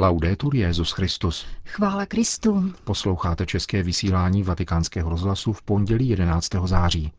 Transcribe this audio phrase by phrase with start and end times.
[0.00, 1.46] Laudetur Jezus Christus.
[1.64, 2.72] Chvála Kristu.
[2.84, 6.48] Posloucháte české vysílání Vatikánského rozhlasu v pondělí 11.
[6.64, 7.12] září.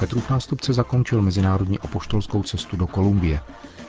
[0.00, 3.40] Petrův nástupce zakončil mezinárodní apoštolskou cestu do Kolumbie.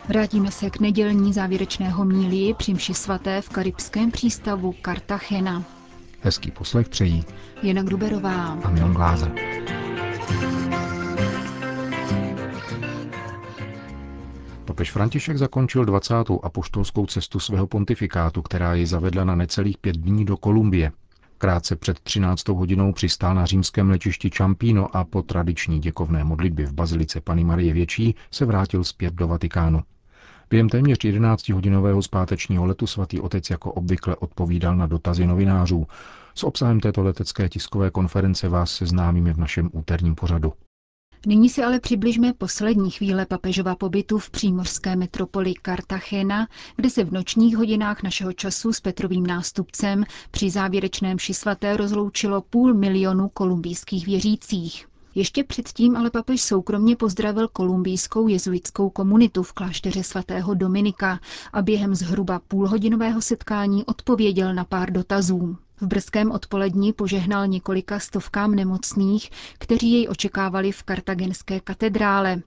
[0.07, 5.63] Vrátíme se k nedělní závěrečného mílí při mši svaté v karibském přístavu Cartagena.
[6.23, 7.23] Hezký poslech přejí
[7.63, 9.31] Jana Gruberová a Milan Glázer.
[14.65, 16.15] Papež František zakončil 20.
[16.43, 20.91] apoštolskou cestu svého pontifikátu, která ji zavedla na necelých pět dní do Kolumbie.
[21.37, 22.47] Krátce před 13.
[22.47, 27.73] hodinou přistál na římském letišti Čampíno a po tradiční děkovné modlitbě v bazilice Pany Marie
[27.73, 29.81] Větší se vrátil zpět do Vatikánu.
[30.53, 35.87] Během téměř 11-hodinového zpátečního letu svatý otec jako obvykle odpovídal na dotazy novinářů.
[36.35, 40.53] S obsahem této letecké tiskové konference vás seznámíme v našem úterním pořadu.
[41.27, 47.13] Nyní si ale přibližme poslední chvíle papežova pobytu v přímořské metropoli Cartagena, kde se v
[47.13, 51.33] nočních hodinách našeho času s Petrovým nástupcem při závěrečném ši
[51.75, 54.87] rozloučilo půl milionu kolumbijských věřících.
[55.15, 61.19] Ještě předtím ale papež soukromně pozdravil kolumbijskou jezuitskou komunitu v klášteře svatého Dominika
[61.53, 65.57] a během zhruba půlhodinového setkání odpověděl na pár dotazů.
[65.81, 72.41] V brzkém odpolední požehnal několika stovkám nemocných, kteří jej očekávali v kartagenské katedrále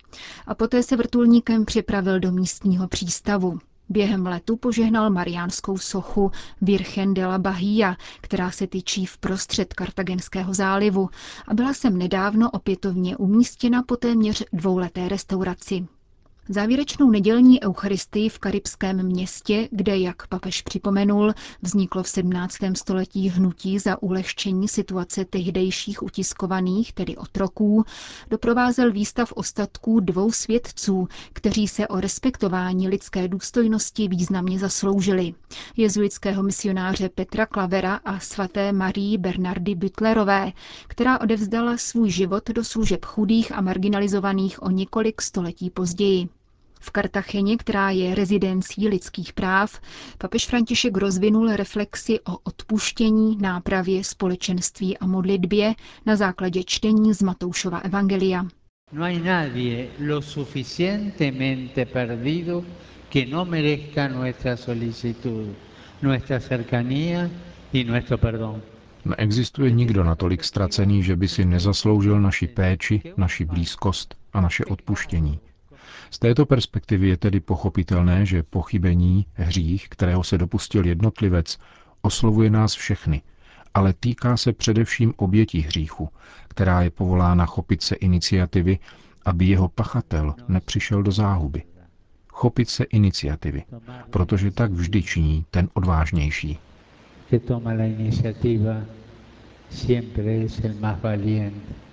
[0.47, 3.59] a poté se vrtulníkem připravil do místního přístavu.
[3.89, 10.55] Během letu požehnal mariánskou sochu Virgen de la Bahia, která se tyčí v prostřed kartagenského
[10.55, 11.09] zálivu
[11.49, 15.87] a byla sem nedávno opětovně umístěna po téměř dvouleté restauraci.
[16.49, 22.57] Závěrečnou nedělní eucharistii v karibském městě, kde, jak papež připomenul, vzniklo v 17.
[22.75, 27.85] století hnutí za ulehčení situace tehdejších utiskovaných, tedy otroků,
[28.31, 35.35] doprovázel výstav ostatků dvou svědců, kteří se o respektování lidské důstojnosti významně zasloužili.
[35.77, 40.53] Jezuitského misionáře Petra Klavera a svaté Marii Bernardy Butlerové,
[40.89, 46.29] která odevzdala svůj život do služeb chudých a marginalizovaných o několik století později.
[46.81, 49.81] V Kartacheně, která je rezidencí lidských práv,
[50.19, 55.75] papež František rozvinul reflexi o odpuštění, nápravě, společenství a modlitbě
[56.07, 58.47] na základě čtení z Matoušova Evangelia.
[58.93, 62.65] No hay nadie lo suficientemente perdido
[63.09, 65.57] que no merezca nuestra solicitud,
[66.03, 67.31] nuestra cercanía
[67.73, 68.63] y nuestro perdón.
[69.05, 75.39] Neexistuje nikdo natolik ztracený, že by si nezasloužil naši péči, naši blízkost a naše odpuštění.
[76.11, 81.59] Z této perspektivy je tedy pochopitelné, že pochybení, hřích, kterého se dopustil jednotlivec,
[82.03, 83.23] oslovuje nás všechny,
[83.75, 86.09] ale týká se především obětí hříchu,
[86.49, 88.79] která je povolána chopit se iniciativy,
[89.25, 91.63] aby jeho pachatel nepřišel do záhuby.
[92.29, 93.63] Chopit se iniciativy,
[94.11, 96.59] protože tak vždy činí ten odvážnější.
[97.31, 98.85] Que toma la iniciativa
[99.71, 101.86] siempre es el más valiente.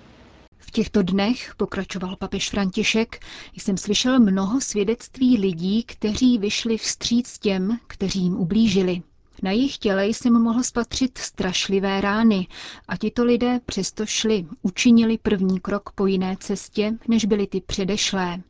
[0.74, 3.20] Těchto dnech, pokračoval papež František,
[3.56, 9.02] jsem slyšel mnoho svědectví lidí, kteří vyšli vstříc těm, kteří jim ublížili.
[9.42, 12.46] Na jejich těle jsem mohl spatřit strašlivé rány
[12.88, 18.42] a tito lidé přesto šli, učinili první krok po jiné cestě, než byly ty předešlé.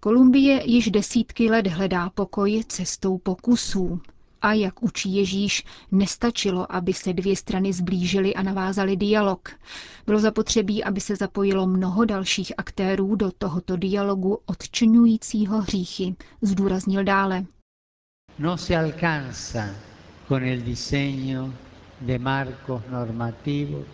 [0.00, 4.00] Kolumbie již desítky let hledá pokoj cestou pokusů.
[4.42, 9.48] A jak učí Ježíš, nestačilo, aby se dvě strany zblížily a navázali dialog.
[10.06, 17.44] Bylo zapotřebí, aby se zapojilo mnoho dalších aktérů do tohoto dialogu odčiňujícího hříchy, zdůraznil dále.
[18.38, 19.68] No se alcanza
[20.28, 21.52] con el diseño
[22.00, 23.86] de marcos normativos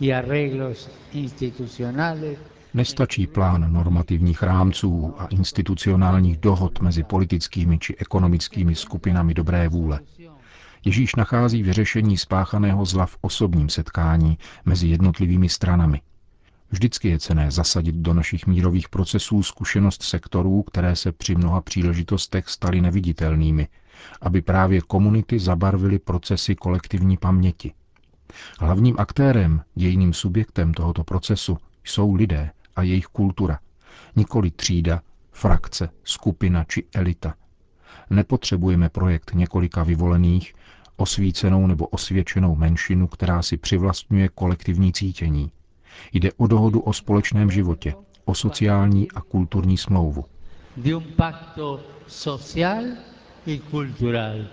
[0.00, 2.38] y arreglos institucionales
[2.76, 10.00] Nestačí plán normativních rámců a institucionálních dohod mezi politickými či ekonomickými skupinami dobré vůle.
[10.84, 16.00] Ježíš nachází vyřešení spáchaného zla v osobním setkání mezi jednotlivými stranami.
[16.70, 22.48] Vždycky je cené zasadit do našich mírových procesů zkušenost sektorů, které se při mnoha příležitostech
[22.48, 23.68] staly neviditelnými,
[24.20, 27.72] aby právě komunity zabarvily procesy kolektivní paměti.
[28.60, 33.58] Hlavním aktérem, dějným subjektem tohoto procesu jsou lidé a jejich kultura,
[34.16, 35.02] nikoli třída,
[35.32, 37.34] frakce, skupina či elita.
[38.10, 40.54] Nepotřebujeme projekt několika vyvolených,
[40.96, 45.50] osvícenou nebo osvědčenou menšinu, která si přivlastňuje kolektivní cítění.
[46.12, 47.94] Jde o dohodu o společném životě,
[48.24, 50.24] o sociální a kulturní smlouvu.
[50.76, 52.84] de un pacto social
[53.46, 54.46] y cultural.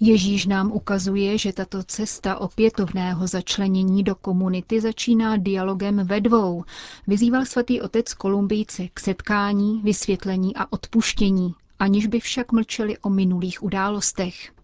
[0.00, 6.64] Ježíš nám ukazuje, že tato cesta opětovného začlenění do komunity začíná dialogem ve dvou.
[7.06, 13.62] Vyzýval svatý otec Kolumbijce k setkání, vysvětlení a odpuštění, aniž by však mlčeli o minulých
[13.62, 14.57] událostech.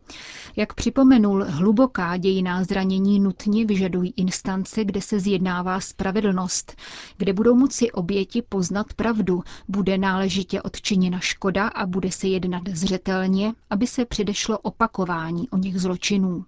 [0.56, 6.76] Jak připomenul, hluboká dějiná zranění nutně vyžadují instance, kde se zjednává spravedlnost,
[7.16, 13.52] kde budou moci oběti poznat pravdu, bude náležitě odčiněna škoda a bude se jednat zřetelně,
[13.70, 16.44] aby se předešlo opakování o nich zločinů.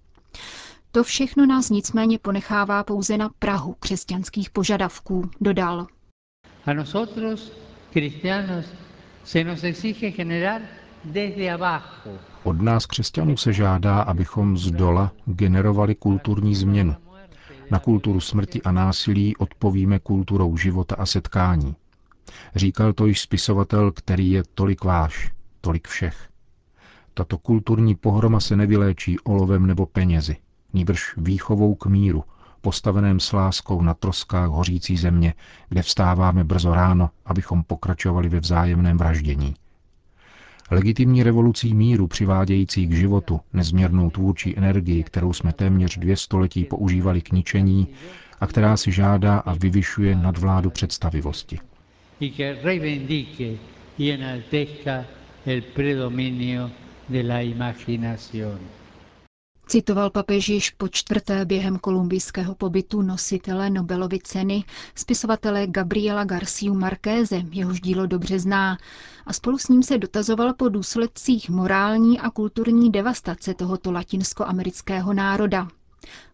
[0.93, 5.87] To všechno nás nicméně ponechává pouze na Prahu křesťanských požadavků, dodal.
[6.67, 7.53] A nosotros,
[7.93, 8.67] cristianos,
[9.25, 10.63] se nos exige generar
[12.45, 16.97] od nás křesťanů se žádá, abychom z dola generovali kulturní změnu.
[17.71, 21.77] Na kulturu smrti a násilí odpovíme kulturou života a setkání.
[22.55, 26.29] Říkal to již spisovatel, který je tolik váš, tolik všech.
[27.15, 30.37] Tato kulturní pohroma se nevyléčí olovem nebo penězi,
[30.73, 32.25] níbrž výchovou k míru,
[32.61, 35.35] postaveném s láskou na troskách hořící země,
[35.69, 39.55] kde vstáváme brzo ráno, abychom pokračovali ve vzájemném vraždění
[40.71, 47.21] legitimní revolucí míru přivádějící k životu nezměrnou tvůrčí energii, kterou jsme téměř dvě století používali
[47.21, 47.89] k ničení
[48.41, 51.59] a která si žádá a vyvyšuje nadvládu představivosti.
[59.69, 64.65] Citoval papež již po čtvrté během kolumbijského pobytu nositele Nobelovy ceny,
[64.95, 68.79] spisovatele Gabriela Garciu Markéze, jehož dílo dobře zná,
[69.27, 75.69] a spolu s ním se dotazoval po důsledcích morální a kulturní devastace tohoto latinskoamerického národa.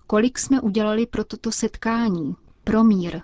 [0.07, 2.35] Kolik jsme udělali pro toto setkání,
[2.65, 3.21] pro mír,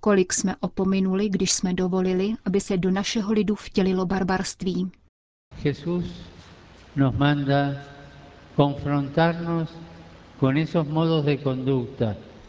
[0.00, 4.90] kolik jsme opominuli, když jsme dovolili, aby se do našeho lidu vtělilo barbarství.
[5.64, 6.04] Jesús
[6.96, 7.91] nos manda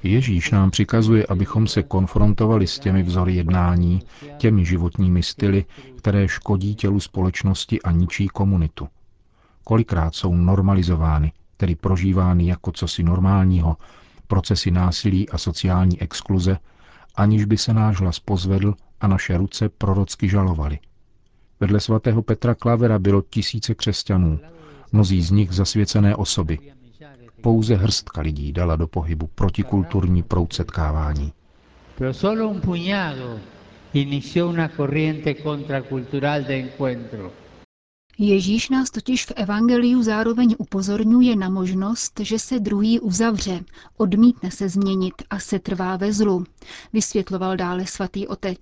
[0.04, 4.02] Ježíš nám přikazuje, abychom se konfrontovali s těmi vzory jednání,
[4.38, 5.66] těmi životními styly,
[5.98, 8.88] které škodí tělu společnosti a ničí komunitu.
[9.64, 13.78] Kolikrát jsou normalizovány, tedy prožívány jako cosi normálního,
[14.28, 16.58] procesy násilí a sociální exkluze,
[17.16, 20.80] aniž by se náš hlas pozvedl a naše ruce prorocky žalovaly.
[21.60, 24.40] Vedle svatého Petra Klavera bylo tisíce křesťanů,
[24.94, 26.60] mnozí z nich zasvěcené osoby,
[27.42, 31.34] pouze hrstka lidí dala do pohybu protikulturní proud setkávání.
[38.18, 43.64] Ježíš nás totiž v Evangeliu zároveň upozorňuje na možnost, že se druhý uzavře,
[43.98, 46.44] odmítne se změnit a se trvá ve zlu,
[46.94, 48.60] vysvětloval dále svatý otec.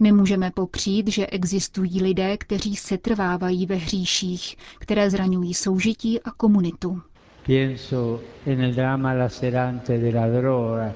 [0.00, 7.02] Nemůžeme popřít, že existují lidé, kteří se trvávají ve hříších, které zraňují soužití a komunitu.
[7.46, 10.92] Pienso en el drama lacerante de la droga,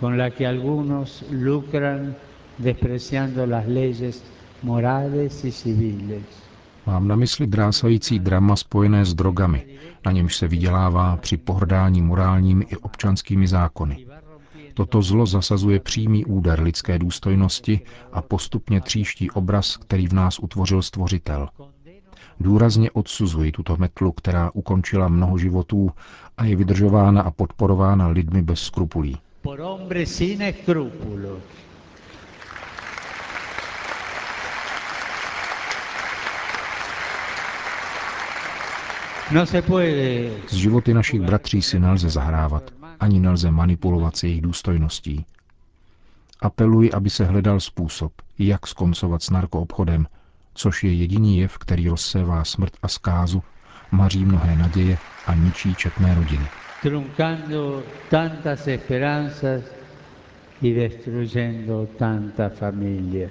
[0.00, 2.14] con la que algunos lucran
[2.58, 4.22] despreciando las leyes
[4.62, 6.22] morales y civiles.
[6.86, 9.66] Mám na mysli drásající drama spojené s drogami,
[10.06, 14.06] na němž se vydělává při pohrdání morálními i občanskými zákony.
[14.74, 17.80] Toto zlo zasazuje přímý úder lidské důstojnosti
[18.12, 21.48] a postupně tříští obraz, který v nás utvořil Stvořitel.
[22.40, 25.90] Důrazně odsuzuji tuto metlu, která ukončila mnoho životů
[26.36, 29.16] a je vydržována a podporována lidmi bez skrupulí.
[39.30, 39.46] No.
[40.48, 42.62] Z životy našich bratří si nelze zahrávat,
[43.02, 45.24] ani nelze manipulovat s jejich důstojností.
[46.40, 50.06] Apeluji, aby se hledal způsob, jak skoncovat s narkoobchodem,
[50.54, 53.42] což je jediný jev, který rozsévá smrt a zkázu,
[53.90, 56.46] maří mnohé naděje a ničí četné rodiny.
[56.82, 59.62] Truncando tantas esperanzas
[60.62, 63.28] y destruyendo tanta familia.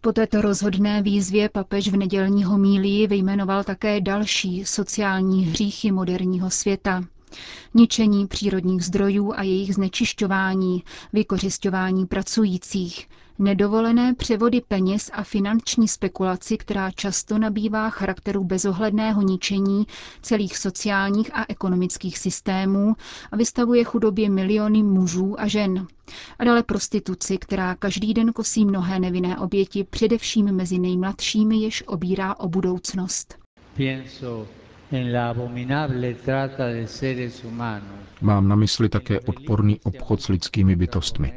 [0.00, 7.02] Po této rozhodné výzvě papež v nedělní homílii vyjmenoval také další sociální hříchy moderního světa.
[7.74, 13.08] Ničení přírodních zdrojů a jejich znečišťování, vykořišťování pracujících,
[13.40, 19.86] nedovolené převody peněz a finanční spekulaci, která často nabývá charakteru bezohledného ničení
[20.22, 22.94] celých sociálních a ekonomických systémů
[23.32, 25.86] a vystavuje chudobě miliony mužů a žen.
[26.38, 32.38] A dále prostituci, která každý den kosí mnohé nevinné oběti, především mezi nejmladšími, jež obírá
[32.38, 33.34] o budoucnost.
[38.20, 41.32] Mám na mysli také odporný obchod s lidskými bytostmi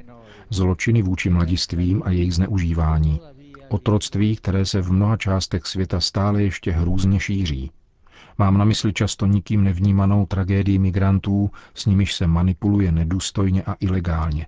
[0.50, 3.22] zločiny vůči mladistvím a jejich zneužívání,
[3.70, 7.72] otroctví, které se v mnoha částech světa stále ještě hrůzně šíří,
[8.38, 14.48] Mám na mysli často nikým nevnímanou tragédii migrantů, s nimiž se manipuluje nedůstojně a ilegálně.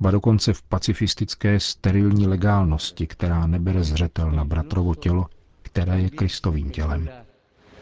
[0.00, 5.26] Ba dokonce v pacifistické sterilní legálnosti, která nebere zřetel na bratrovo tělo,
[5.62, 7.08] které je Kristovým tělem.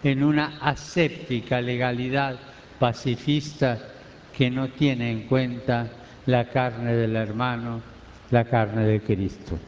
[0.02, 2.38] En una aséptica legalidad
[2.78, 3.78] pacifista
[4.36, 5.90] que no tiene en cuenta
[6.26, 7.82] la carne del hermano,
[8.30, 9.58] la carne de Cristo.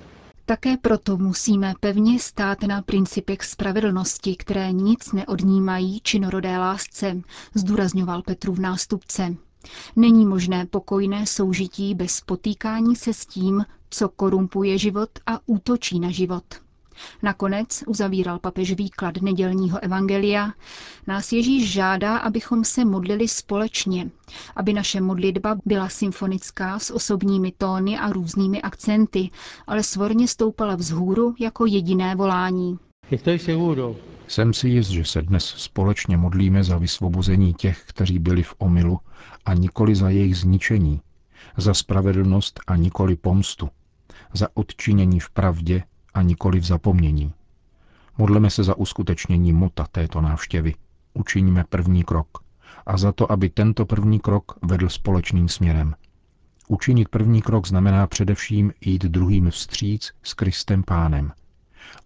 [0.47, 7.21] Také proto musíme pevně stát na principech spravedlnosti, které nic neodnímají činorodé lásce,
[7.55, 9.35] zdůrazňoval Petru v nástupce.
[9.97, 16.11] Není možné pokojné soužití bez potýkání se s tím, co korumpuje život a útočí na
[16.11, 16.45] život.
[17.23, 20.53] Nakonec uzavíral papež výklad nedělního evangelia.
[21.07, 24.11] Nás Ježíš žádá, abychom se modlili společně,
[24.57, 29.31] aby naše modlitba byla symfonická s osobními tóny a různými akcenty,
[29.67, 32.79] ale svorně stoupala vzhůru jako jediné volání.
[34.29, 39.01] Jsem si jist, že se dnes společně modlíme za vysvobození těch, kteří byli v omilu,
[39.45, 41.01] a nikoli za jejich zničení,
[41.57, 43.69] za spravedlnost a nikoli pomstu,
[44.33, 45.83] za odčinění v pravdě
[46.14, 47.33] a nikoli v zapomnění.
[48.19, 50.75] Modleme se za uskutečnění mota této návštěvy.
[51.14, 52.28] Učiníme první krok.
[52.87, 55.95] A za to, aby tento první krok vedl společným směrem.
[56.69, 61.33] Učinit první krok znamená především jít druhým vstříc s Kristem Pánem.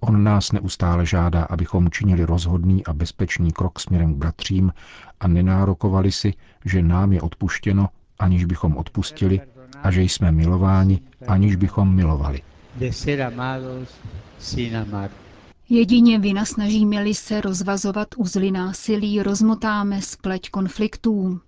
[0.00, 4.72] On nás neustále žádá, abychom činili rozhodný a bezpečný krok směrem k bratřím
[5.20, 6.34] a nenárokovali si,
[6.64, 9.40] že nám je odpuštěno, aniž bychom odpustili,
[9.82, 12.42] a že jsme milováni, aniž bychom milovali
[12.78, 13.88] de ser amados
[14.38, 15.10] sin amar.
[15.68, 21.40] Jedině vynasnažíme-li se rozvazovat uzly násilí, rozmotáme spleť konfliktů.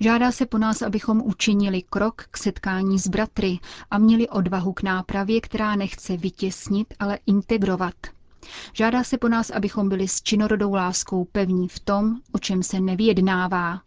[0.00, 3.58] Žádá se po nás, abychom učinili krok k setkání s bratry
[3.90, 7.94] a měli odvahu k nápravě, která nechce vytěsnit, ale integrovat.
[8.72, 12.80] Žádá se po nás, abychom byli s činorodou láskou pevní v tom, o čem se
[12.80, 13.80] nevyjednává.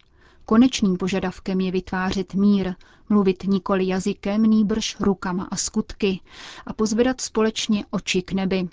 [0.48, 2.74] Konečným požadavkem je vytvářet mír,
[3.08, 6.20] mluvit nikoli jazykem, nýbrž rukama a skutky
[6.66, 8.68] a pozvedat společně oči k nebi.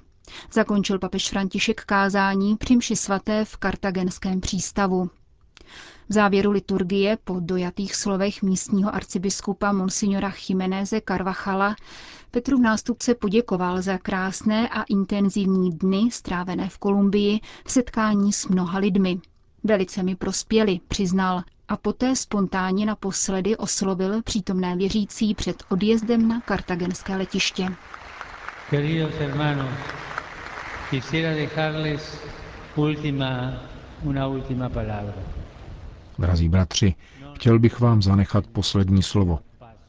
[0.53, 5.10] Zakončil papež František kázání při svaté v kartagenském přístavu.
[6.10, 11.75] V závěru liturgie po dojatých slovech místního arcibiskupa Monsignora Chimeneze Carvachala
[12.32, 18.80] Petru nástupce poděkoval za krásné a intenzivní dny strávené v Kolumbii v setkání s mnoha
[18.80, 19.20] lidmi.
[19.63, 27.15] Velice mi prospěli, přiznal, a poté spontánně naposledy oslovil přítomné věřící před odjezdem na kartagenské
[27.15, 27.67] letiště.
[28.70, 29.72] Queridos hermanos,
[30.89, 32.17] quisiera dejarles
[32.75, 33.53] última,
[34.03, 35.13] una última palabra.
[36.20, 36.96] Drazí bratři,
[37.36, 39.39] chtěl bych vám zanechat poslední slovo.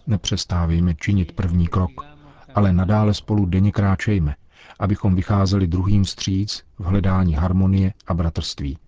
[0.07, 2.07] Nepřestávejme činit první krok,
[2.55, 4.35] ale nadále spolu denně kráčejme,
[4.79, 8.79] abychom vycházeli druhým stříc v hledání harmonie a bratrství.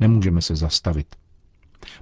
[0.00, 1.06] Nemůžeme se zastavit,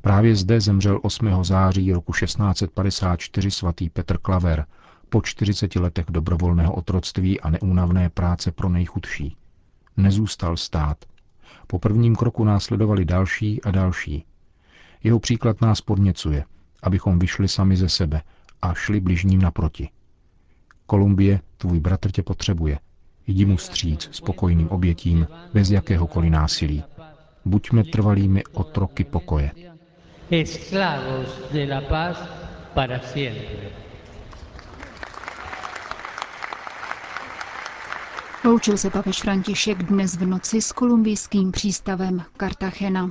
[0.02, 1.44] Právě zde zemřel 8.
[1.44, 4.66] září roku 1654 svatý Petr Klaver
[5.08, 9.36] po 40 letech dobrovolného otroctví a neúnavné práce pro nejchudší.
[9.96, 11.04] Nezůstal stát.
[11.66, 14.24] Po prvním kroku následovali další a další.
[15.04, 16.44] Jeho příklad nás podněcuje,
[16.82, 18.22] abychom vyšli sami ze sebe
[18.62, 19.88] a šli bližním naproti.
[20.86, 22.78] Kolumbie, tvůj bratr tě potřebuje.
[23.26, 26.84] Jdi mu stříc spokojným obětím, bez jakéhokoliv násilí.
[27.46, 29.76] Buďme trvalými otroky pokoje
[30.30, 32.16] esclavos de la paz
[32.74, 33.70] para siempre.
[38.44, 43.10] Loučil se papež František dnes v noci s kolumbijským přístavem Cartagena.